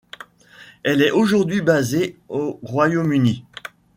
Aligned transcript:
Elle 0.81 1.03
est 1.03 1.11
aujourd'hui 1.11 1.61
basée 1.61 2.17
au 2.27 2.59
Royaume-Uni. 2.63 3.45